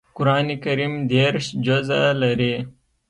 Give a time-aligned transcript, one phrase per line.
[0.15, 2.53] قران کریم دېرش جزء لري